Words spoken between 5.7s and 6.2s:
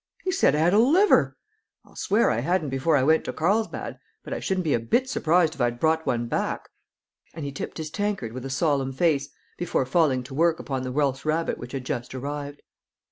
brought